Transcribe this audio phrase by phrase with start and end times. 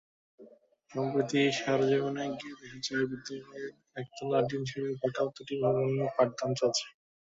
[0.91, 3.69] সম্প্রতি সরেজমিনে গিয়ে দেখা যায়, বিদ্যালয়ের
[3.97, 6.85] একতলা টিনশেডের পাকা দুটি ভবনে পাঠদান চলছে।